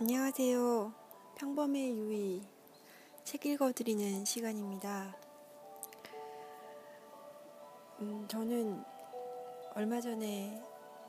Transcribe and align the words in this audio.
안녕하세요. 0.00 0.94
평범의 1.36 1.98
유의 1.98 2.40
책 3.22 3.44
읽어드리는 3.44 4.24
시간입니다. 4.24 5.14
음, 8.00 8.26
저는 8.26 8.82
얼마 9.74 10.00
전에 10.00 10.58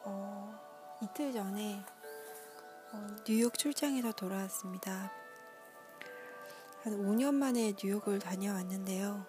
어, 0.03 0.53
이틀 1.01 1.31
전에 1.31 1.81
어, 2.91 3.15
뉴욕 3.23 3.57
출장에서 3.57 4.11
돌아왔습니다. 4.11 5.09
한 6.83 6.93
5년 6.97 7.33
만에 7.33 7.73
뉴욕을 7.81 8.19
다녀왔는데요. 8.19 9.25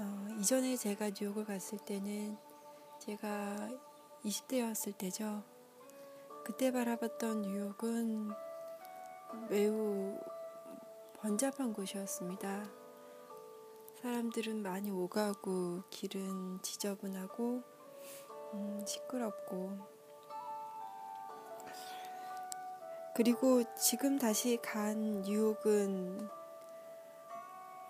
어, 0.00 0.28
이전에 0.40 0.76
제가 0.76 1.10
뉴욕을 1.10 1.44
갔을 1.44 1.78
때는 1.78 2.36
제가 2.98 3.68
20대였을 4.24 4.98
때죠. 4.98 5.44
그때 6.48 6.72
바라봤던 6.72 7.42
뉴욕은 7.42 8.30
매우 9.50 10.18
번잡한 11.20 11.74
곳이었습니다. 11.74 12.64
사람들은 14.00 14.62
많이 14.62 14.90
오가고 14.90 15.82
길은 15.90 16.62
지저분하고 16.62 17.62
음, 18.54 18.82
시끄럽고 18.86 19.78
그리고 23.14 23.62
지금 23.74 24.18
다시 24.18 24.58
간 24.62 25.20
뉴욕은 25.20 26.30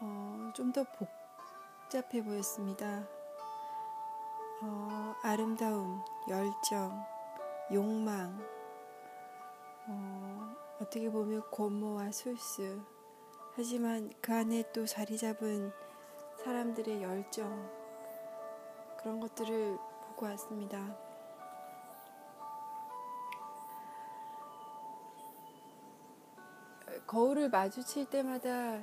어, 0.01 0.52
좀 0.57 0.73
더 0.73 0.83
복잡해 0.83 2.25
보였습니다. 2.25 3.07
어, 4.63 5.15
아름다움, 5.23 6.02
열정, 6.29 7.18
욕망, 7.73 8.39
어, 9.87 10.57
어떻게 10.81 11.11
보면 11.11 11.43
고모와 11.51 12.11
술수, 12.13 12.81
하지만 13.55 14.10
그 14.23 14.33
안에 14.33 14.71
또 14.73 14.87
자리 14.87 15.19
잡은 15.19 15.73
사람들의 16.37 17.02
열정, 17.02 17.69
그런 18.99 19.21
것들을 19.21 19.77
보고 20.07 20.27
왔습니다. 20.27 20.97
거울을 27.07 27.49
마주칠 27.49 28.07
때마다 28.07 28.82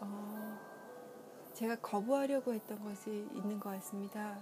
어, 0.00 0.58
제가 1.54 1.76
거부하려고 1.76 2.52
했던 2.52 2.82
것이 2.82 3.28
있는 3.32 3.58
것 3.58 3.70
같습니다. 3.70 4.38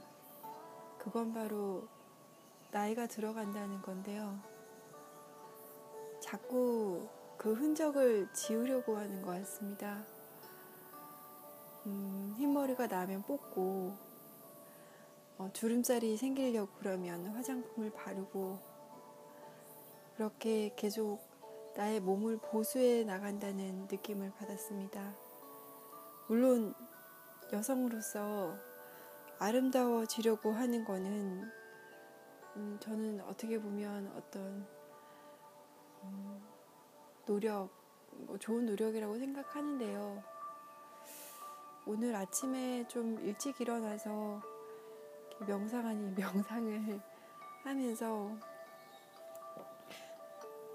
그건 0.99 1.33
바로 1.33 1.89
나이가 2.75 3.07
들어간다는 3.07 3.81
건데요. 3.83 4.37
자꾸 6.21 7.09
그 7.37 7.53
흔적을 7.53 8.29
지우려고 8.33 8.97
하는 8.97 9.23
것 9.23 9.31
같습니다. 9.31 10.05
음, 11.87 12.35
흰머리가 12.37 12.89
나면 12.89 13.23
뽑고, 13.23 13.97
어, 15.39 15.51
주름살이 15.53 16.17
생기려고 16.17 16.73
그러면 16.81 17.29
화장품을 17.29 17.93
바르고, 17.93 18.59
그렇게 20.17 20.75
계속 20.75 21.21
나의 21.77 22.01
몸을 22.01 22.39
보수해 22.39 23.05
나간다는 23.05 23.87
느낌을 23.89 24.33
받았습니다. 24.33 25.15
물론 26.29 26.75
여성으로서 27.53 28.57
아름다워지려고 29.39 30.51
하는 30.51 30.85
거는 30.85 31.64
음, 32.57 32.79
저는 32.81 33.21
어떻게 33.23 33.61
보면 33.61 34.13
어떤 34.17 34.67
음, 36.05 36.43
노력, 37.27 37.71
뭐 38.13 38.39
좋은 38.39 38.67
노력이라고 38.67 39.19
생각하는데요. 39.19 40.23
오늘 41.87 42.15
아침에 42.15 42.87
좀 42.87 43.19
일찍 43.21 43.61
일어나서 43.61 44.41
명상 45.47 45.87
아닌 45.87 46.15
명상을 46.17 47.01
하면서 47.65 48.31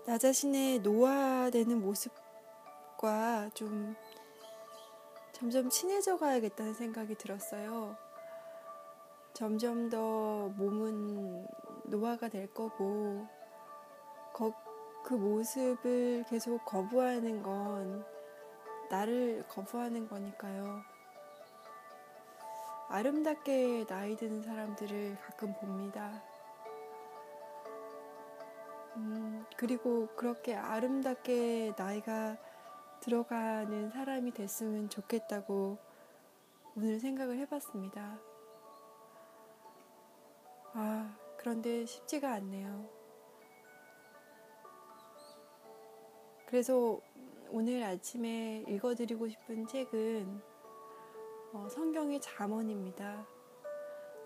나 0.06 0.18
자신의 0.18 0.80
노화되는 0.80 1.80
모습과 1.80 3.52
좀 3.54 3.96
점점 5.32 5.70
친해져 5.70 6.18
가야겠다는 6.18 6.74
생각이 6.74 7.16
들었어요. 7.16 7.96
점점 9.34 9.90
더 9.90 10.50
몸은 10.50 11.39
노화가 11.90 12.30
될 12.30 12.54
거고 12.54 13.28
거, 14.34 14.54
그 15.04 15.14
모습을 15.14 16.24
계속 16.30 16.64
거부하는 16.66 17.42
건 17.44 18.06
나를 18.90 19.44
거부하는 19.48 20.08
거니까요. 20.08 20.82
아름답게 22.90 23.86
나이 23.86 24.16
드는 24.16 24.42
사람들을 24.42 25.18
가끔 25.22 25.54
봅니다. 25.54 26.24
음, 28.96 29.46
그리고 29.58 30.08
그렇게 30.16 30.56
아름답게 30.56 31.74
나이가 31.78 32.38
들어가는 33.02 33.92
사람이 33.92 34.32
됐으면 34.32 34.90
좋겠다고 34.90 35.78
오늘 36.76 37.00
생각을 37.00 37.38
해봤습니다. 37.38 38.20
아, 40.74 41.16
그런데 41.40 41.86
쉽지가 41.86 42.34
않네요. 42.34 42.90
그래서 46.46 47.00
오늘 47.50 47.82
아침에 47.82 48.66
읽어드리고 48.68 49.30
싶은 49.30 49.66
책은 49.66 50.42
어, 51.54 51.70
성경의 51.70 52.20
잠언입니다. 52.20 53.26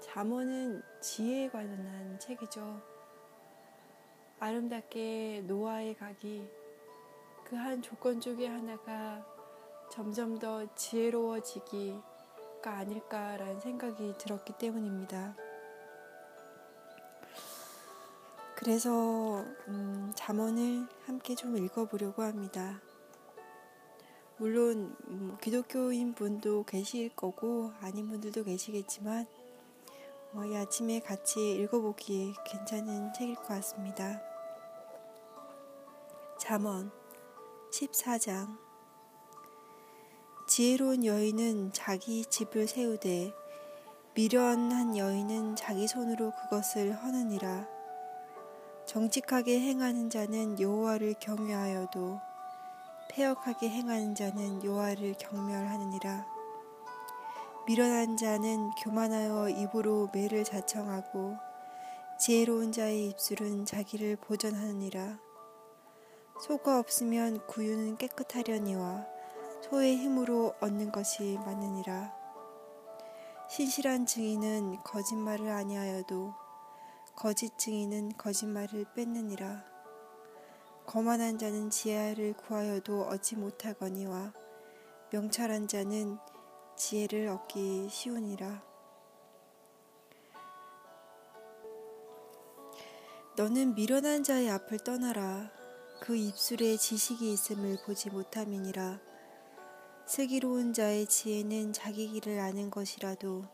잠언은 0.02 0.82
지혜에 1.02 1.50
관한 1.50 2.20
책이죠. 2.20 2.82
아름답게 4.40 5.44
노아에 5.46 5.94
가기 5.94 6.50
그한 7.46 7.84
조건 7.84 8.20
중에 8.20 8.48
하나가 8.48 9.24
점점 9.92 10.40
더 10.40 10.66
지혜로워지기가 10.74 12.02
아닐까라는 12.64 13.60
생각이 13.60 14.16
들었기 14.18 14.54
때문입니다. 14.58 15.43
그래서 18.64 19.44
음, 19.68 20.14
잠언을 20.16 20.88
함께 21.06 21.36
좀 21.36 21.58
읽어보려고 21.58 22.24
합니다. 22.24 22.80
물론 24.38 24.96
음, 25.10 25.38
기독교인 25.42 26.14
분도 26.14 26.64
계실 26.64 27.10
거고 27.14 27.74
아닌 27.82 28.08
분들도 28.08 28.46
계시겠지만 28.46 29.28
어, 30.34 30.46
이 30.46 30.56
아침에 30.56 31.02
같이 31.02 31.56
읽어보기 31.56 32.36
괜찮은 32.46 33.12
책일 33.12 33.36
것 33.36 33.50
같습니다. 33.50 34.22
잠언 36.40 36.90
14장 37.70 38.58
지혜로운 40.48 41.04
여인은 41.04 41.74
자기 41.74 42.24
집을 42.24 42.68
세우되 42.68 43.34
미련한 44.14 44.96
여인은 44.96 45.58
자기 45.58 45.86
손으로 45.86 46.32
그것을 46.32 46.94
허느니라. 47.04 47.73
정직하게 48.94 49.60
행하는 49.60 50.12
자는 50.12 50.60
여호와를 50.60 51.16
경외하여도 51.20 52.22
폐역하게 53.10 53.68
행하는 53.68 54.14
자는 54.14 54.64
여호와를 54.64 55.16
경멸하느니라. 55.18 56.28
미련한 57.66 58.18
자는 58.18 58.70
교만하여 58.84 59.50
입으로 59.50 60.12
매를 60.14 60.44
자청하고 60.44 61.36
지혜로운 62.20 62.72
자의 62.72 63.08
입술은 63.08 63.66
자기를 63.66 64.18
보전하느니라. 64.18 65.18
소가 66.40 66.78
없으면 66.78 67.48
구유는 67.48 67.98
깨끗하려니와 67.98 69.08
소의 69.64 69.98
힘으로 69.98 70.54
얻는 70.60 70.92
것이 70.92 71.40
많으니라. 71.44 72.14
신실한 73.50 74.06
증인은 74.06 74.84
거짓말을 74.84 75.50
아니하여도 75.50 76.43
거짓 77.16 77.58
증인은 77.58 78.18
거짓말을 78.18 78.86
뺏느니라. 78.96 79.64
거만한 80.86 81.38
자는 81.38 81.70
지혜를 81.70 82.34
구하여도 82.34 83.04
얻지 83.04 83.38
못하거니와 83.38 84.34
명철한 85.12 85.68
자는 85.68 86.18
지혜를 86.76 87.30
얻기 87.30 87.88
쉬우니라. 87.90 88.64
너는 93.38 93.76
미련한 93.76 94.24
자의 94.24 94.50
앞을 94.50 94.80
떠나라. 94.80 95.50
그 96.02 96.16
입술에 96.16 96.78
지식이 96.78 97.32
있음을 97.32 97.78
보지 97.86 98.10
못함이니라. 98.10 99.00
슬기로운 100.06 100.74
자의 100.74 101.08
지혜는 101.08 101.74
자기 101.74 102.10
길을 102.10 102.40
아는 102.40 102.70
것이라도 102.70 103.46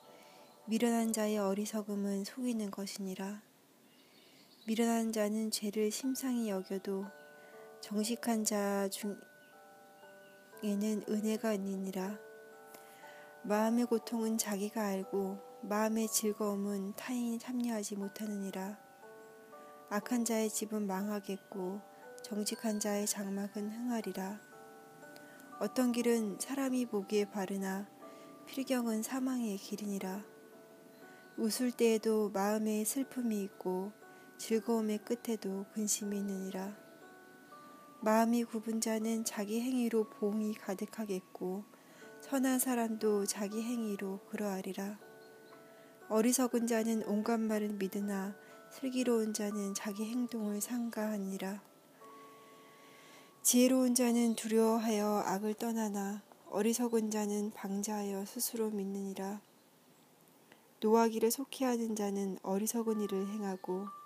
미련한 0.66 1.14
자의 1.14 1.38
어리석음은 1.38 2.24
속이는 2.24 2.72
것이니라. 2.72 3.49
미련한 4.69 5.12
자는 5.12 5.50
죄를 5.50 5.89
심상히 5.89 6.48
여겨도 6.48 7.04
정직한 7.81 8.45
자 8.45 8.88
중에는 10.62 11.06
은혜가 11.10 11.54
있느니라. 11.54 12.19
마음의 13.42 13.88
고통은 13.88 14.38
자기가 14.38 14.86
알고 14.86 15.39
마음의 15.63 16.07
즐거움은 16.10 16.94
타인이 16.95 17.39
참여하지 17.39 17.95
못하느니라. 17.95 18.77
악한 19.89 20.24
자의 20.24 20.51
집은 20.51 20.86
망하겠고 20.86 21.81
정직한 22.22 22.80
자의 22.80 23.07
장막은 23.07 23.72
흥하리라. 23.72 24.39
어떤 25.60 25.92
길은 25.92 26.38
사람이 26.39 26.86
보기에 26.86 27.25
바르나 27.31 27.89
필경은 28.45 29.01
사망의 29.01 29.57
길이니라. 29.57 30.24
웃을 31.38 31.72
때에도 31.72 32.30
마음에 32.30 32.86
슬픔이 32.86 33.42
있고 33.42 33.98
즐거움의 34.39 35.00
끝에도 35.00 35.65
근심이 35.74 36.18
있느니라. 36.18 36.74
마음이 38.00 38.45
굽은 38.45 38.80
자는 38.80 39.25
자기 39.25 39.59
행위로 39.59 40.09
보응이 40.09 40.56
가득하겠고 40.56 41.65
선한 42.21 42.59
사람도 42.59 43.25
자기 43.25 43.62
행위로 43.62 44.21
그러하리라. 44.30 44.97
어리석은 46.07 46.68
자는 46.68 47.03
온갖 47.03 47.38
말을 47.38 47.74
믿으나 47.74 48.33
슬기로운 48.71 49.33
자는 49.33 49.74
자기 49.74 50.06
행동을 50.06 50.62
상가하니라. 50.62 51.62
지혜로운 53.44 53.94
자는 53.94 54.36
두려워하여 54.36 55.24
악을 55.25 55.56
떠나나 55.56 56.24
어리석은 56.50 57.12
자는 57.12 57.51
방자하여 57.51 58.24
스스로 58.25 58.69
믿느니라. 58.69 59.41
노하기를 60.80 61.30
속히 61.30 61.65
하는 61.65 61.94
자는 61.94 62.39
어리석은 62.41 63.01
일을 63.01 63.27
행하고 63.27 63.99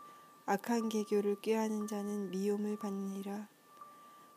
악한 0.45 0.89
계교를 0.89 1.39
꾀하는 1.39 1.87
자는 1.87 2.29
미움을 2.29 2.77
받느니라. 2.77 3.47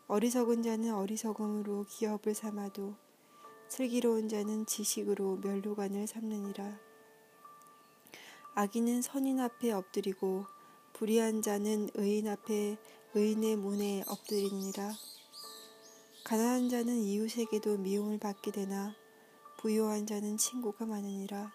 어리석은 0.06 0.62
자는 0.62 0.94
어리석음으로 0.94 1.86
기업을 1.88 2.32
삼아도 2.32 2.94
슬기로운 3.66 4.28
자는 4.28 4.66
지식으로 4.66 5.38
멸류관을 5.42 6.06
삼느니라. 6.06 6.78
악인은 8.54 9.02
선인 9.02 9.40
앞에 9.40 9.72
엎드리고 9.72 10.46
불의한 10.92 11.42
자는 11.42 11.90
의인 11.94 12.28
앞에 12.28 12.78
의인의 13.14 13.56
문에 13.56 14.04
엎드리니라. 14.06 14.92
가난한 16.22 16.68
자는 16.68 16.94
이웃에게도 16.94 17.78
미움을 17.78 18.18
받게 18.18 18.52
되나 18.52 18.94
부유한 19.58 20.06
자는 20.06 20.36
친구가 20.36 20.86
많으니라. 20.86 21.50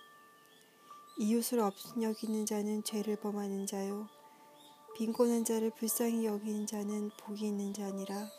이웃을 1.20 1.60
업신여기는 1.60 2.46
자는 2.46 2.84
죄를 2.84 3.16
범하는 3.16 3.66
자요. 3.66 4.10
빈곤한 5.02 5.46
자를 5.46 5.72
불쌍히 5.72 6.26
여기는 6.28 6.68
자는 6.68 7.10
복이 7.18 7.48
있는 7.48 7.74
자니라. 7.74 8.30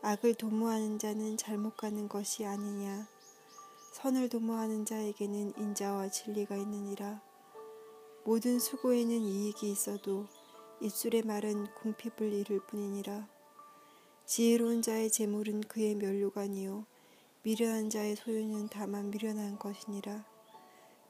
악을 0.00 0.32
도모하는 0.36 0.98
자는 0.98 1.36
잘못 1.36 1.76
가는 1.76 2.08
것이 2.08 2.46
아니냐. 2.46 3.06
선을 3.92 4.30
도모하는 4.30 4.86
자에게는 4.86 5.52
인자와 5.58 6.08
진리가 6.08 6.56
있느니라. 6.56 7.20
모든 8.24 8.58
수고에는 8.58 9.10
이익이 9.14 9.70
있어도 9.70 10.24
입술의 10.80 11.24
말은 11.24 11.66
궁핍을 11.74 12.32
이룰 12.32 12.60
뿐이니라. 12.66 13.28
지혜로운 14.24 14.80
자의 14.80 15.10
재물은 15.10 15.60
그의 15.68 15.96
면류관이요 15.96 16.86
미련한 17.42 17.90
자의 17.90 18.16
소유는 18.16 18.70
다만 18.70 19.10
미련한 19.10 19.58
것이니라. 19.58 20.24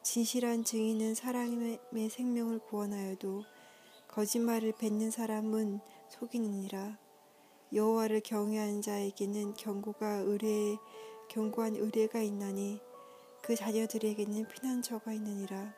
진실한 0.02 0.64
증인은 0.64 1.14
사람의 1.14 2.10
생명을 2.10 2.58
구원하여도 2.58 3.44
거짓말을 4.18 4.72
뱉는 4.72 5.12
사람은 5.12 5.78
속이느니라. 6.08 6.98
여호와를 7.72 8.20
경외하는 8.22 8.82
자에게는 8.82 9.54
경고가 9.54 10.16
의뢰 10.16 10.76
경고한 11.28 11.76
의뢰가 11.76 12.22
있나니 12.22 12.80
그 13.42 13.54
자녀들에게는 13.54 14.48
피난처가 14.48 15.12
있느니라. 15.12 15.72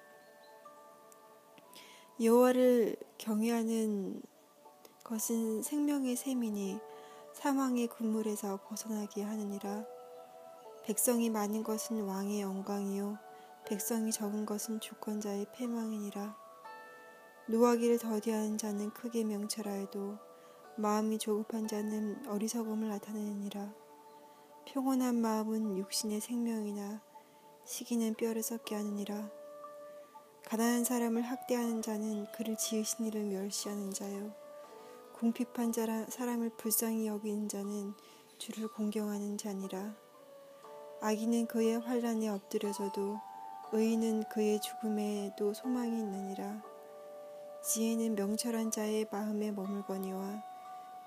여호와를 2.19 2.97
경외하는 3.19 4.23
것은 5.05 5.63
생명의 5.63 6.17
셈이니 6.17 6.79
사망의 7.35 7.89
군물에서 7.89 8.59
벗어나게 8.65 9.23
하느니라. 9.23 9.85
백성이 10.85 11.29
많은 11.29 11.63
것은 11.63 12.05
왕의 12.05 12.41
영광이요 12.41 13.19
백성이 13.67 14.11
적은 14.11 14.47
것은 14.47 14.81
주권자의 14.81 15.45
패망이니라. 15.53 16.50
노하기를 17.49 17.99
더디하는 17.99 18.59
자는 18.59 18.91
크게 18.91 19.25
명철하여도 19.25 20.19
마음이 20.77 21.19
조급한 21.19 21.67
자는 21.67 22.27
어리석음을 22.27 22.89
나타내느니라. 22.89 23.75
평온한 24.67 25.17
마음은 25.17 25.77
육신의 25.79 26.21
생명이나 26.21 27.03
시기는 27.65 28.15
뼈를 28.15 28.43
썩게 28.43 28.75
하느니라. 28.75 29.31
가난한 30.47 30.85
사람을 30.85 31.23
학대하는 31.23 31.83
자는 31.83 32.27
그를 32.33 32.57
지으신 32.57 33.07
이를 33.07 33.25
멸시하는 33.25 33.93
자요. 33.93 34.33
궁핍한 35.15 35.73
자라 35.73 36.07
사람을 36.07 36.51
불쌍히 36.57 37.07
여기는 37.07 37.49
자는 37.49 37.95
주를 38.39 38.69
공경하는 38.69 39.37
자니라. 39.37 39.95
악인은 41.03 41.47
그의 41.47 41.79
환란에 41.79 42.29
엎드려져도 42.29 43.19
의인은 43.73 44.25
그의 44.31 44.61
죽음에도 44.61 45.53
소망이 45.53 45.99
있느니라. 45.99 46.70
지혜는 47.63 48.15
명철한 48.15 48.71
자의 48.71 49.07
마음에 49.11 49.53
머물거니와 49.53 50.43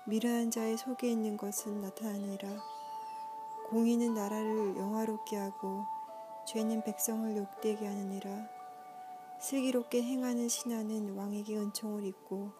미련한 0.06 0.52
자의 0.52 0.76
속에 0.76 1.10
있는 1.10 1.36
것은 1.36 1.80
나타나니라. 1.80 2.48
공의는 3.70 4.14
나라를 4.14 4.76
영화롭게 4.76 5.36
하고 5.36 5.84
죄는 6.46 6.84
백성을 6.84 7.36
욕되게 7.36 7.84
하느니라. 7.84 8.48
슬기롭게 9.40 10.00
행하는 10.00 10.48
신하는 10.48 11.16
왕에게 11.16 11.56
은총을 11.56 12.04
입고 12.04 12.52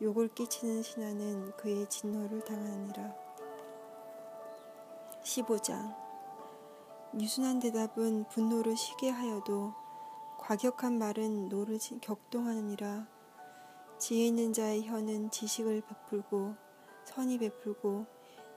욕을 0.00 0.28
끼치는 0.28 0.82
신하는 0.82 1.52
그의 1.58 1.86
진노를 1.90 2.42
당하느니라. 2.42 3.14
15장 5.22 5.94
유순한 7.20 7.60
대답은 7.60 8.24
분노를 8.28 8.76
쉬게 8.76 9.10
하여도 9.10 9.74
과격한 10.38 10.98
말은 10.98 11.50
노를 11.50 11.78
격동하느니라. 12.00 13.15
지혜 13.98 14.26
있는 14.26 14.52
자의 14.52 14.86
혀는 14.86 15.30
지식을 15.30 15.80
베풀고 15.80 16.54
선이 17.04 17.38
베풀고 17.38 18.04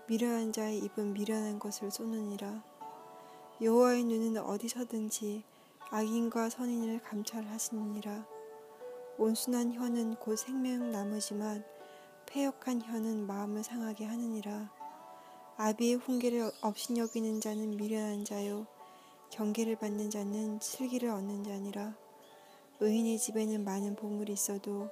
미련한 0.07 0.51
자의 0.51 0.79
입은 0.79 1.13
미련한 1.13 1.59
것을 1.59 1.91
쏘느니라. 1.91 2.61
여호와의 3.61 4.03
눈은 4.03 4.41
어디서든지 4.41 5.43
악인과 5.91 6.49
선인을 6.49 7.01
감찰하시느니라. 7.03 8.25
온순한 9.17 9.73
혀는 9.73 10.15
곧 10.15 10.35
생명 10.35 10.91
나무지만 10.91 11.63
폐역한 12.25 12.81
혀는 12.81 13.25
마음을 13.25 13.63
상하게 13.63 14.05
하느니라. 14.05 14.71
아비의 15.57 15.95
훈계를 15.95 16.51
업신여기는 16.61 17.39
자는 17.39 17.77
미련한 17.77 18.25
자요 18.25 18.67
경계를 19.31 19.77
받는 19.77 20.09
자는 20.09 20.59
슬기를 20.61 21.09
얻는 21.09 21.43
자니라. 21.43 21.95
의인의 22.81 23.19
집에는 23.19 23.63
많은 23.63 23.95
보물이 23.95 24.33
있어도 24.33 24.89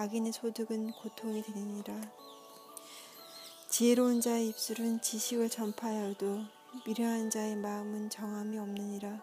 악인의 0.00 0.32
소득은 0.32 0.92
고통이 0.92 1.42
되느니라. 1.42 1.92
지혜로운 3.68 4.20
자의 4.20 4.46
입술은 4.46 5.00
지식을 5.00 5.50
전파하여도 5.50 6.38
미련한 6.86 7.30
자의 7.30 7.56
마음은 7.56 8.08
정함이 8.08 8.56
없느니라. 8.60 9.20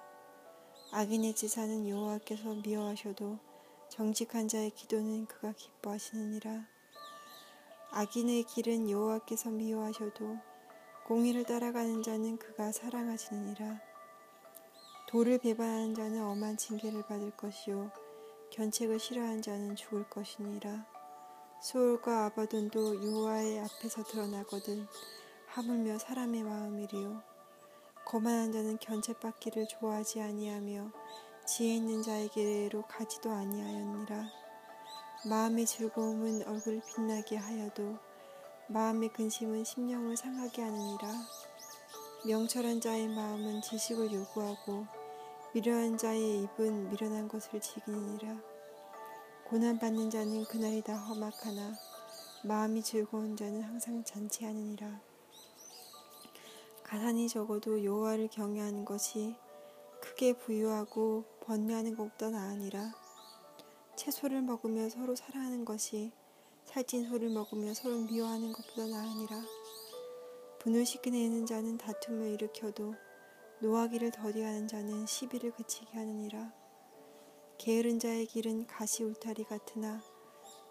악인의 0.92 1.34
지사는 1.34 1.88
여호와께서 1.88 2.56
미워하셔도 2.56 3.40
정직한 3.88 4.50
자의 4.50 4.70
기도는 4.70 5.28
그가 5.28 5.54
기뻐하시느니라. 5.54 6.68
악인의 7.92 8.44
길은 8.44 8.90
여호와께서 8.90 9.52
미워하셔도 9.52 10.38
공의를 11.08 11.46
따라가는 11.46 12.04
자는 12.04 12.38
그가 12.38 12.74
사랑하시느니라. 12.74 13.80
도를 15.08 15.38
배반하는 15.38 15.96
자는 15.96 16.22
엄한 16.22 16.58
징계를 16.58 17.04
받을 17.04 17.32
것이요 17.32 17.92
견책을 18.52 19.00
싫어하는 19.00 19.42
자는 19.42 19.76
죽을 19.76 20.10
것이니라. 20.10 20.86
수월과 21.62 22.26
아바돈도 22.26 23.06
여호와의 23.06 23.60
앞에서 23.60 24.04
드러나거든 24.04 24.88
하물며 25.48 25.98
사람의 25.98 26.44
마음이리요. 26.44 27.24
거만한 28.06 28.52
자는 28.52 28.78
견책받기를 28.78 29.68
좋아하지 29.68 30.22
아니하며 30.22 30.92
지혜 31.48 31.76
있는 31.76 32.04
자에게로 32.04 32.84
가지도 32.84 33.32
아니하였느라 33.32 34.28
마음의 35.28 35.66
즐거움은 35.66 36.48
얼굴을 36.48 36.82
빛나게 36.88 37.38
하여도 37.38 37.98
마음의 38.68 39.10
근심은 39.10 39.64
심령을 39.64 40.18
상하게 40.18 40.62
하느니라. 40.62 41.08
명철한 42.26 42.82
자의 42.82 43.08
마음은 43.08 43.62
지식을 43.62 44.12
요구하고 44.12 44.86
미련한 45.56 45.98
자의 45.98 46.44
입은 46.44 46.90
미련한 46.90 47.30
것을 47.30 47.62
지기니라. 47.62 48.42
고난받는 49.46 50.10
자는 50.10 50.44
그날이 50.44 50.82
다 50.82 50.98
험악하나 50.98 51.74
마음이 52.44 52.84
즐거운 52.84 53.38
자는 53.38 53.62
항상 53.62 54.04
잔치하느니라. 54.04 55.00
가산이 56.84 57.30
적어도 57.30 57.82
여호와를 57.86 58.28
경외하는 58.28 58.84
것이 58.84 59.34
크게 60.02 60.34
부유하고 60.34 61.24
번뇌하는 61.40 61.96
것보다 61.96 62.32
나으니라. 62.32 62.94
채소를 63.96 64.42
먹으며 64.42 64.90
서로 64.90 65.16
사랑하는 65.16 65.64
것이 65.64 66.12
살찐 66.66 67.08
소를 67.08 67.30
먹으며 67.30 67.74
서로 67.74 68.02
미워하는 68.02 68.52
것보다 68.52 68.88
나으니라. 68.88 69.42
분을 70.60 70.86
시키내는 70.86 71.46
자는 71.46 71.78
다툼을 71.78 72.34
일으켜도 72.34 73.05
노하기를 73.62 74.12
더디하는 74.12 74.68
자는 74.68 75.06
시비를 75.06 75.52
그치게 75.52 75.98
하느니라. 75.98 76.54
게으른 77.58 78.00
자의 78.00 78.26
길은 78.26 78.68
가시 78.68 79.04
울타리 79.04 79.46
같으나 79.46 80.02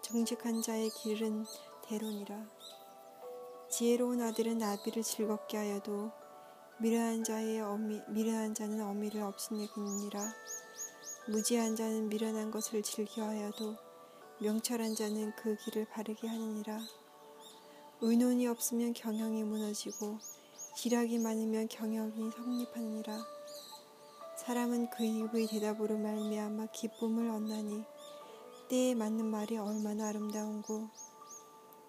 정직한 0.01 0.61
자의 0.61 0.89
길은 0.89 1.45
대론이라. 1.83 2.47
지혜로운 3.69 4.21
아들은 4.21 4.59
나비를 4.59 5.01
즐겁게 5.01 5.57
하여도 5.57 6.11
미련한 6.79 7.23
자의 7.23 7.59
어미, 7.59 8.01
미련한 8.09 8.53
자는 8.53 8.81
어미를 8.81 9.21
없이내느니라. 9.23 10.33
무지한 11.27 11.75
자는 11.75 12.07
미련한 12.07 12.51
것을 12.51 12.83
즐겨하여도 12.83 13.75
명철한 14.41 14.93
자는 14.95 15.33
그 15.37 15.55
길을 15.55 15.85
바르게 15.85 16.27
하느니라. 16.27 16.79
의논이 18.01 18.45
없으면 18.47 18.93
경영이 18.93 19.43
무너지고 19.43 20.19
기락이 20.75 21.19
많으면 21.19 21.69
경영이 21.69 22.31
성립하느니라. 22.31 23.17
사람은 24.35 24.89
그 24.89 25.05
입의 25.05 25.47
대답으로 25.47 25.97
말미암아 25.97 26.67
기쁨을 26.73 27.29
얻나니 27.29 27.85
때에 28.67 28.93
맞는 28.93 29.25
말이 29.25 29.57
얼마나 29.57 30.09
아름다운고 30.09 30.89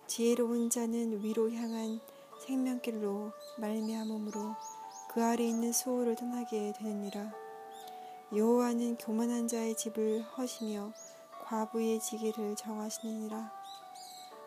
지혜로운 0.06 0.70
자는 0.70 1.20
위로 1.24 1.50
향한 1.50 2.00
생명길로 2.46 3.32
말미암음으로 3.58 4.54
그 5.08 5.22
아래 5.22 5.44
있는 5.44 5.72
수호를 5.72 6.14
떠나게 6.14 6.72
되느니라. 6.78 7.32
여호와는 8.34 8.98
교만한 8.98 9.48
자의 9.48 9.76
집을 9.76 10.22
허시며 10.22 10.92
과부의 11.44 12.00
지기를 12.00 12.54
정하시느니라. 12.54 13.52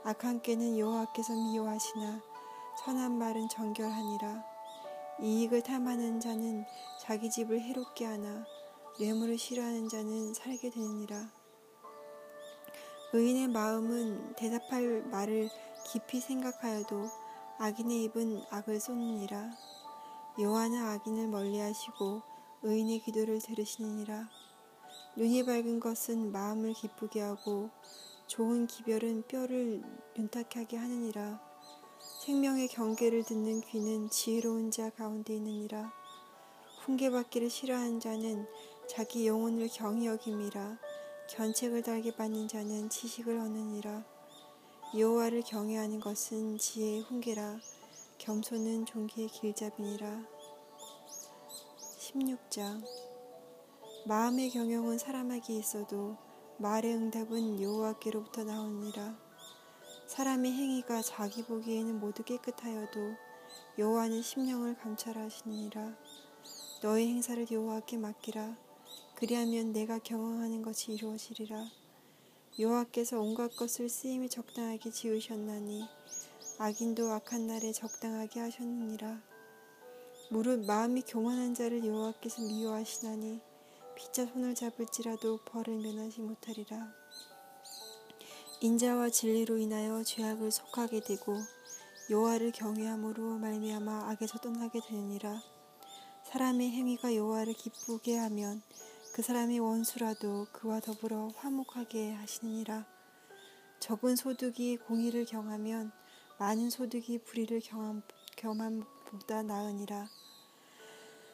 악한 0.05 0.41
꾀는 0.41 0.77
여호와께서 0.77 1.33
미워하시나 1.33 2.28
선한 2.85 3.17
말은 3.17 3.49
정결하니라. 3.49 4.41
이익을 5.21 5.63
탐하는 5.63 6.21
자는 6.21 6.65
자기 6.97 7.29
집을 7.29 7.59
해롭게 7.59 8.05
하나 8.05 8.45
뇌물을 8.97 9.37
싫어하는 9.37 9.89
자는 9.89 10.33
살게 10.33 10.69
되느니라. 10.69 11.29
의인의 13.11 13.49
마음은 13.49 14.35
대답할 14.35 15.03
말을 15.11 15.49
깊이 15.91 16.21
생각하여도 16.21 17.09
악인의 17.57 18.05
입은 18.05 18.43
악을 18.49 18.79
쏟느니라. 18.79 19.51
여호와는 20.39 20.81
악인을 20.81 21.27
멀리하시고 21.27 22.21
의인의 22.61 22.99
기도를 22.99 23.39
들으시느니라. 23.39 24.29
눈이 25.17 25.45
밝은 25.45 25.81
것은 25.81 26.31
마음을 26.31 26.71
기쁘게 26.71 27.19
하고 27.19 27.71
좋은 28.27 28.67
기별은 28.67 29.23
뼈를 29.27 29.83
윤탁하게 30.17 30.77
하느니라. 30.77 31.48
생명의 32.29 32.67
경계를 32.67 33.23
듣는 33.23 33.59
귀는 33.61 34.07
지혜로운 34.11 34.69
자 34.69 34.91
가운데 34.91 35.35
있느니라. 35.37 35.91
훈계받기를 36.85 37.49
싫어하는 37.49 37.99
자는 37.99 38.45
자기 38.87 39.25
영혼을 39.25 39.67
경히 39.67 40.05
여김이라. 40.05 40.77
견책을 41.27 41.81
달게 41.81 42.15
받는 42.15 42.47
자는 42.47 42.87
지식을 42.87 43.35
얻느니라. 43.35 44.05
여호와를 44.95 45.41
경외하는 45.41 45.99
것은 46.01 46.59
지혜의 46.59 47.01
훈계라. 47.01 47.59
겸손은 48.19 48.85
종기의 48.85 49.29
길잡이니라. 49.29 50.23
16장 51.79 52.85
마음의 54.05 54.51
경영은 54.51 54.99
사람에게 54.99 55.57
있어도 55.57 56.15
말의 56.59 56.93
응답은 56.93 57.59
여호와께로부터 57.59 58.43
나오니라. 58.43 59.28
사람의 60.09 60.51
행위가 60.51 61.03
자기 61.03 61.43
보기에는 61.43 61.99
모두 61.99 62.23
깨끗하여도 62.23 63.13
여호와는 63.77 64.23
심령을 64.23 64.75
감찰하시니라. 64.75 65.95
너의 66.81 67.07
행사를 67.09 67.45
여호와께 67.51 67.97
맡기라. 67.97 68.57
그리하면 69.13 69.71
내가 69.71 69.99
경영하는 69.99 70.63
것이 70.63 70.93
이루어지리라. 70.93 71.63
여호와께서 72.57 73.21
온갖 73.21 73.55
것을 73.55 73.87
쓰임이 73.87 74.29
적당하게 74.29 74.89
지으셨나니 74.89 75.87
악인도 76.57 77.11
악한 77.11 77.45
날에 77.45 77.71
적당하게 77.71 78.39
하셨느니라. 78.39 79.21
무릇 80.31 80.65
마음이 80.65 81.03
교만한 81.03 81.53
자를 81.53 81.85
여호와께서 81.85 82.41
미워하시나니 82.41 83.41
피자 83.95 84.25
손을 84.25 84.55
잡을지라도 84.55 85.37
벌을 85.45 85.75
면하지 85.75 86.21
못하리라. 86.21 86.95
인자와 88.61 89.09
진리로 89.09 89.57
인하여 89.57 90.03
죄악을 90.03 90.51
속하게 90.51 90.99
되고 90.99 91.37
여호와를 92.09 92.51
경외함으로 92.51 93.37
말미암아 93.37 94.09
악에서 94.09 94.39
떠나게 94.39 94.81
되느니라. 94.85 95.41
사람의 96.25 96.69
행위가 96.69 97.15
여호와를 97.15 97.53
기쁘게 97.53 98.17
하면 98.17 98.61
그 99.13 99.21
사람의 99.21 99.59
원수라도 99.59 100.47
그와 100.51 100.81
더불어 100.81 101.29
화목하게 101.37 102.11
하시느니라. 102.11 102.85
적은 103.79 104.17
소득이 104.17 104.75
공의를 104.75 105.23
경하면 105.23 105.93
많은 106.37 106.69
소득이 106.69 107.19
불의를 107.19 107.61
경함, 107.61 108.01
겸함보다 108.35 109.43
나으니라. 109.43 110.09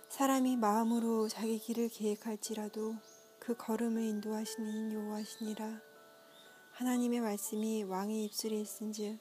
사람이 0.09 0.57
마음으로 0.57 1.27
자기 1.27 1.57
길을 1.57 1.89
계획할지라도 1.89 2.95
그 3.39 3.57
걸음을 3.57 4.03
인도하시는 4.03 4.93
여호와시니라. 4.93 5.94
하나님의 6.77 7.21
말씀이 7.21 7.83
왕의 7.83 8.25
입술에 8.25 8.59
있은즉 8.59 9.17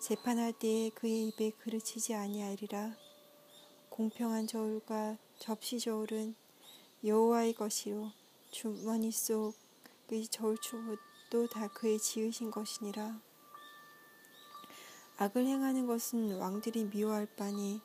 재판할 0.00 0.52
때에 0.52 0.90
그의 0.90 1.28
입에 1.28 1.50
그르치지 1.50 2.12
아니하리라. 2.12 2.96
공평한 3.88 4.48
저울과 4.48 5.16
접시 5.38 5.78
저울은 5.78 6.34
여호와의 7.04 7.54
것이요 7.54 8.10
주머니 8.50 9.12
속의 9.12 10.26
저울추도 10.28 11.46
다 11.52 11.68
그의 11.68 12.00
지으신 12.00 12.50
것이니라. 12.50 13.20
악을 15.18 15.46
행하는 15.46 15.86
것은 15.86 16.36
왕들이 16.36 16.82
미워할 16.86 17.26
바니 17.26 17.80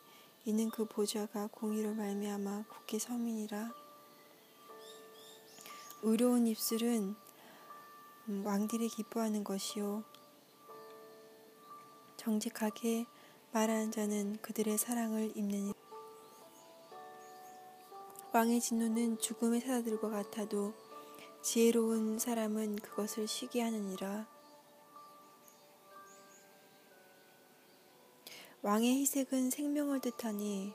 이는 0.46 0.72
그 0.72 0.86
보좌가 0.86 1.50
공의로 1.52 1.94
말미암아 1.94 2.64
굳게 2.68 2.98
서민이라. 2.98 3.72
의로운 6.02 6.48
입술은 6.48 7.16
왕들이 8.26 8.88
기뻐하는 8.88 9.44
것이요 9.44 10.04
정직하게 12.16 13.06
말하는 13.52 13.92
자는 13.92 14.38
그들의 14.42 14.78
사랑을 14.78 15.36
입느니라. 15.36 15.74
왕의 18.32 18.62
진노는 18.62 19.20
죽음의 19.20 19.60
사자들과 19.60 20.10
같아도 20.10 20.74
지혜로운 21.44 22.18
사람은 22.18 22.78
그것을 22.78 23.28
쉬게 23.28 23.62
하느니라. 23.62 24.26
왕의 28.62 29.02
희색은 29.02 29.50
생명을 29.50 30.00
뜻하니 30.00 30.74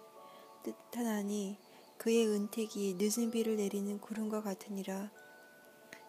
뜻하나니 0.63 1.57
그의 1.97 2.29
은택이 2.29 2.97
늦은 2.99 3.31
비를 3.31 3.57
내리는 3.57 3.99
구름과 3.99 4.43
같으니라. 4.43 5.11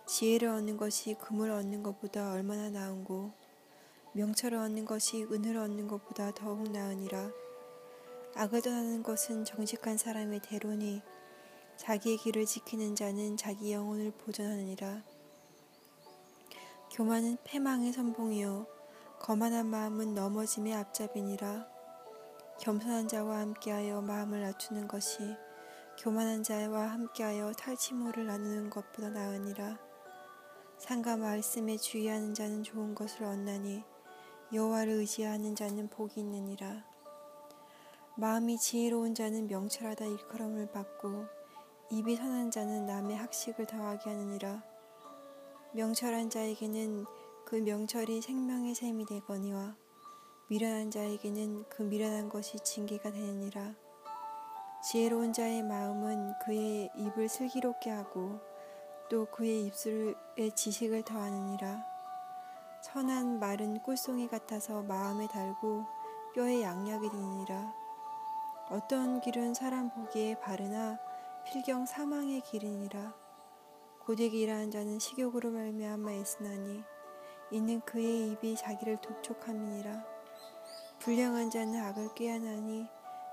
지혜를 0.10 0.48
얻는 0.48 0.76
것이 0.76 1.14
금을 1.14 1.52
얻는 1.52 1.84
것보다 1.84 2.32
얼마나 2.32 2.72
나은고 2.72 3.32
명철을 4.14 4.58
얻는 4.58 4.86
것이 4.86 5.24
은을 5.26 5.56
얻는 5.56 5.88
것보다 5.88 6.32
더욱 6.32 6.72
나으니라. 6.72 7.30
악을 8.34 8.64
떠나는 8.64 9.04
것은 9.04 9.46
정직한 9.46 10.00
사람의 10.00 10.40
대로니 10.40 11.04
자기의 11.78 12.18
길을 12.18 12.48
지키는 12.48 12.96
자는 12.96 13.38
자기 13.38 13.72
영혼을 13.72 14.10
보존하느니라. 14.10 15.04
교만은 16.92 17.38
패망의 17.44 17.94
선봉이요 17.94 18.66
거만한 19.20 19.68
마음은 19.68 20.16
넘어짐의 20.16 20.74
앞잡이니라. 20.74 21.68
겸손한 22.60 23.08
자와 23.08 23.42
함께하여 23.42 24.02
마음을 24.02 24.42
낮추는 24.42 24.88
것이 24.88 25.36
교만한 26.00 26.42
자와 26.42 26.94
함께하여 26.94 27.52
탈취물을 27.52 28.26
나누는 28.26 28.72
것보다 28.72 29.12
나으니라. 29.12 29.89
상가 30.80 31.18
말씀에 31.18 31.76
주의하는 31.76 32.34
자는 32.34 32.64
좋은 32.64 32.96
것을 32.96 33.26
얻나니 33.26 33.84
여호와를 34.54 34.94
의지하는 34.94 35.54
자는 35.54 35.90
복이 35.90 36.22
있느니라. 36.22 36.86
마음이 38.16 38.58
지혜로운 38.58 39.14
자는 39.14 39.48
명철하다 39.48 40.06
일컬음을 40.06 40.72
받고 40.72 41.26
입이 41.92 42.16
선한 42.16 42.52
자는 42.52 42.86
남의 42.86 43.18
학식을 43.18 43.66
더하게 43.68 44.10
하느니라. 44.10 44.64
명철한 45.74 46.30
자에게는 46.30 47.06
그 47.46 47.56
명철이 47.58 48.22
생명의 48.22 48.74
샘이 48.74 49.06
되거니와 49.06 49.76
미련한 50.48 50.92
자에게는 50.92 51.66
그 51.68 51.84
미련한 51.84 52.30
것이 52.30 52.58
징계가 52.58 53.12
되느니라. 53.12 53.76
지혜로운 54.90 55.34
자의 55.34 55.62
마음은 55.62 56.36
그의 56.46 56.90
입을 56.96 57.28
슬기롭게 57.28 57.90
하고 57.90 58.40
또 59.10 59.26
그의 59.26 59.66
입술에 59.66 60.50
지식을 60.56 61.04
더하느니라. 61.04 61.84
선한 62.82 63.40
말은 63.40 63.82
꿀송이 63.82 64.28
같아서 64.28 64.84
마음에 64.84 65.28
달고 65.28 65.86
뼈에 66.36 66.62
양약이 66.62 67.10
되느니라. 67.10 67.74
어떤 68.70 69.20
길은 69.20 69.56
사람 69.56 69.90
보기에 69.90 70.40
바르나 70.40 71.00
필경 71.46 71.88
사망의 71.88 72.42
길이니라. 72.42 73.14
일하는 74.18 74.72
자는 74.72 74.98
식욕으로 74.98 75.52
말미암아 75.52 76.12
애쓰나니 76.12 76.84
이는 77.52 77.82
그의 77.82 78.30
입이 78.32 78.56
자기를 78.56 78.98
독촉함이니라. 78.98 80.04
불량한 81.00 81.50
자는 81.50 81.80
악을 81.80 82.14
꾀하나니 82.16 82.88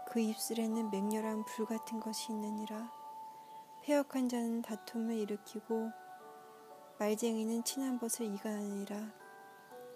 그 0.06 0.21
입술에는 0.21 0.90
맹렬한 0.90 1.45
불 1.45 1.66
같은 1.66 2.00
것이 2.00 2.33
있느니라. 2.33 2.90
폐역한 3.87 4.28
자는 4.28 4.62
다툼을 4.62 5.14
일으키고 5.14 5.93
말쟁이는 6.99 7.62
친한 7.62 8.00
벗을 8.00 8.26
이간하니라. 8.26 9.12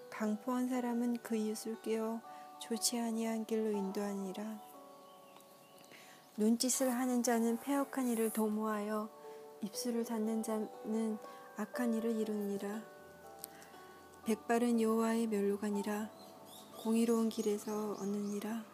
강포한 0.08 0.68
사람은 0.68 1.16
그 1.24 1.34
이웃을 1.34 1.82
꿰어 1.82 2.20
좋지 2.60 3.00
아니한 3.00 3.46
길로 3.46 3.72
인도하니라. 3.72 4.60
눈짓을 6.36 6.88
하는 6.92 7.24
자는 7.24 7.58
폐역한 7.58 8.06
일을 8.06 8.30
도모하여 8.30 9.08
입술을 9.62 10.04
닫는 10.04 10.44
자는 10.44 11.18
악한 11.56 11.92
일을 11.94 12.14
이루니라. 12.14 12.82
백발은 14.24 14.80
여호와의 14.80 15.26
멸로가니라 15.26 16.08
공의로운 16.84 17.28
길에서 17.28 17.94
얻느니라. 17.94 18.64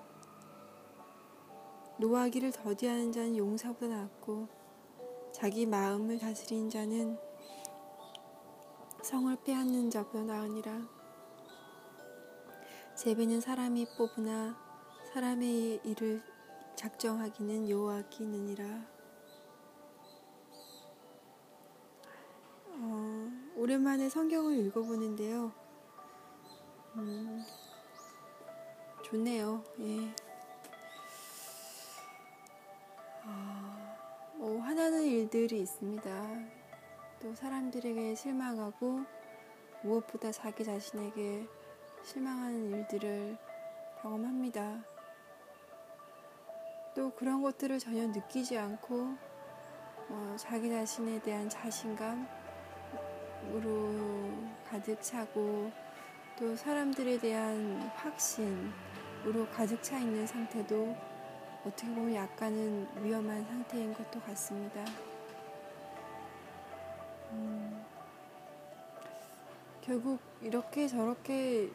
노하기를 2.01 2.53
더디하는 2.53 3.13
자는 3.13 3.39
용사보다 3.39 3.97
낫고 3.97 4.66
자기 5.37 5.67
마음을 5.67 6.19
다스린 6.19 6.71
자는 6.71 7.19
성을 9.03 9.37
빼앗는 9.45 9.91
자보다 9.91 10.23
나으니라. 10.25 10.89
제비는 12.97 13.43
사람이 13.43 13.87
뽑으나 13.99 14.59
사람의 15.13 15.83
일을 15.85 16.23
작정하기는 16.75 17.69
여호와기느니라. 17.69 18.65
어, 22.71 23.31
오랜만에 23.57 24.09
성경을 24.09 24.57
읽어보는데요. 24.57 25.53
음, 26.95 27.45
좋네요. 29.05 29.63
예. 29.81 30.26
일들이 35.27 35.61
있습니다. 35.63 36.11
또 37.21 37.35
사람들에게 37.35 38.15
실망하고 38.15 39.01
무엇보다 39.83 40.31
자기 40.31 40.65
자신에게 40.65 41.49
실망하는 42.05 42.71
일들을 42.71 43.37
경험합니다. 44.01 44.85
또 46.95 47.11
그런 47.11 47.43
것들을 47.43 47.77
전혀 47.81 48.07
느끼지 48.07 48.57
않고 48.57 49.17
어, 50.11 50.37
자기 50.39 50.71
자신에 50.71 51.21
대한 51.21 51.49
자신감으로 51.49 52.29
가득 54.71 55.03
차고 55.03 55.73
또 56.39 56.55
사람들에 56.55 57.19
대한 57.19 57.81
확신으로 57.97 59.49
가득 59.53 59.83
차 59.83 59.99
있는 59.99 60.25
상태도 60.25 60.95
어떻게 61.65 61.93
보면 61.93 62.15
약간은 62.15 62.87
위험한 63.03 63.45
상태인 63.45 63.93
것도 63.93 64.21
같습니다. 64.21 64.85
결국 69.87 70.19
이렇게 70.43 70.89
저렇게 70.89 71.71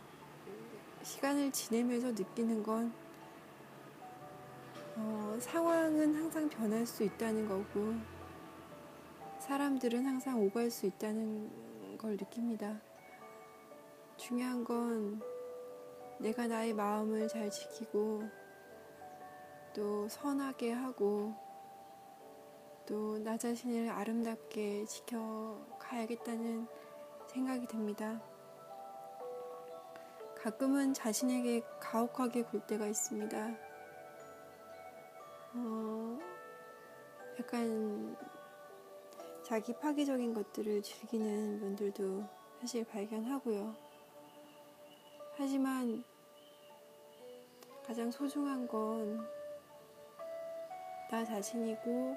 시간을 1.01 1.49
지내면서 1.53 2.09
느끼는 2.09 2.61
건 2.61 2.93
어, 4.97 5.37
상황은 5.39 6.13
항상 6.15 6.49
변할 6.49 6.85
수 6.85 7.03
있다는 7.03 7.47
거고 7.47 7.93
사람들은 9.39 10.05
항상 10.05 10.41
오갈 10.41 10.69
수 10.69 10.85
있다는 10.85 11.97
걸 11.97 12.17
느낍니다. 12.17 12.81
중요한 14.17 14.65
건 14.65 15.21
내가 16.19 16.47
나의 16.47 16.73
마음을 16.73 17.29
잘 17.29 17.49
지키고 17.49 18.23
또 19.73 20.09
선하게 20.09 20.73
하고 20.73 21.33
또 22.85 23.17
나 23.23 23.37
자신을 23.37 23.89
아름답게 23.89 24.85
지켜가야겠다는 24.85 26.67
생각이 27.31 27.65
듭니다. 27.67 28.21
가끔은 30.37 30.93
자신에게 30.93 31.61
가혹하게 31.79 32.43
굴 32.43 32.61
때가 32.67 32.87
있습니다. 32.87 33.57
어, 35.53 36.19
약간 37.39 38.15
자기 39.43 39.73
파괴적인 39.73 40.33
것들을 40.33 40.81
즐기는 40.81 41.59
분들도 41.59 42.23
사실 42.59 42.83
발견하고요. 42.85 43.75
하지만 45.37 46.03
가장 47.85 48.11
소중한 48.11 48.67
건 48.67 49.41
나 51.11 51.25
자신이고 51.25 52.15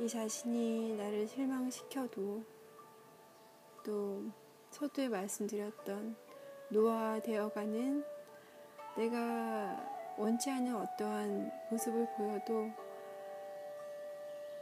이 0.00 0.08
자신이 0.08 0.96
나를 0.96 1.28
실망시켜도 1.28 2.44
또 3.84 4.24
서두에 4.70 5.08
말씀드렸던 5.08 6.16
노화되어가는 6.70 8.04
내가 8.96 10.14
원치 10.16 10.50
않은 10.50 10.76
어떠한 10.76 11.52
모습을 11.70 12.06
보여도 12.16 12.70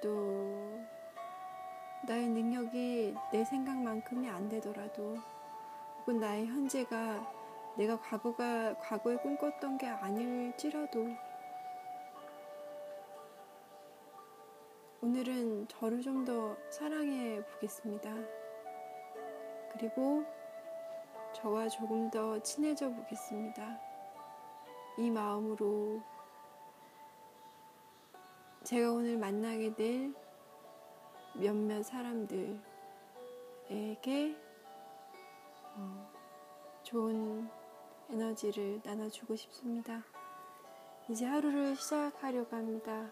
또 0.02 0.80
나의 2.06 2.28
능력이 2.28 3.14
내 3.32 3.44
생각만큼이 3.44 4.28
안 4.28 4.48
되더라도 4.48 5.16
혹은 6.00 6.20
나의 6.20 6.46
현재가 6.46 7.38
내가 7.76 7.98
과거가 8.00 8.78
과거에 8.78 9.16
꿈꿨던 9.16 9.78
게 9.78 9.86
아닐지라도 9.86 11.06
오늘은 15.00 15.68
저를 15.68 16.00
좀 16.02 16.24
더 16.24 16.56
사랑해 16.70 17.42
보겠습니다. 17.54 18.37
그리고 19.72 20.24
저와 21.34 21.68
조금 21.68 22.10
더 22.10 22.40
친해져 22.42 22.90
보겠습니다. 22.90 23.78
이 24.98 25.10
마음으로 25.10 26.02
제가 28.64 28.90
오늘 28.90 29.16
만나게 29.16 29.74
될 29.74 30.12
몇몇 31.34 31.82
사람들에게 31.82 32.60
어, 35.76 36.12
좋은 36.82 37.48
에너지를 38.10 38.80
나눠주고 38.84 39.36
싶습니다. 39.36 40.02
이제 41.08 41.24
하루를 41.24 41.76
시작하려고 41.76 42.56
합니다. 42.56 43.10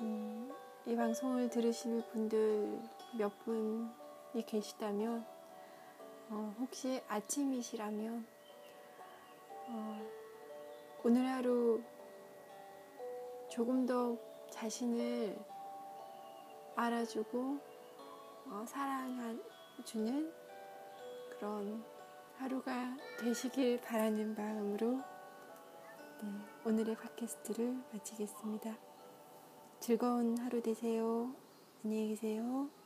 음, 0.00 0.52
이 0.86 0.94
방송을 0.94 1.48
들으실 1.48 2.04
분들 2.12 2.80
몇 3.16 3.36
분이 3.44 4.44
계시다면, 4.46 5.24
어, 6.30 6.54
혹시 6.58 7.02
아침이시라면, 7.08 8.26
어, 9.68 10.10
오늘 11.04 11.26
하루 11.26 11.82
조금 13.50 13.86
더 13.86 14.16
자신을 14.50 15.38
알아주고, 16.76 17.58
어, 18.46 18.64
사랑해주는 18.66 20.32
그런 21.30 21.84
하루가 22.36 22.96
되시길 23.20 23.80
바라는 23.80 24.34
마음으로 24.34 25.00
네, 26.22 26.30
오늘의 26.64 26.96
팟캐스트를 26.96 27.76
마치겠습니다. 27.92 28.76
즐거운 29.80 30.38
하루 30.38 30.62
되세요. 30.62 31.34
안녕히 31.84 32.08
계세요. 32.08 32.83